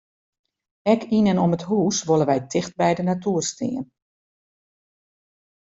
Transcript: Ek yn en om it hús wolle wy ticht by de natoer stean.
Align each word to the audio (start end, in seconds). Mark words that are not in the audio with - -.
Ek 0.93 1.01
yn 1.17 1.29
en 1.31 1.41
om 1.43 1.55
it 1.57 1.67
hús 1.69 1.97
wolle 2.07 2.25
wy 2.29 2.37
ticht 2.51 2.73
by 2.79 2.91
de 2.97 3.03
natoer 3.05 3.45
stean. 3.51 3.85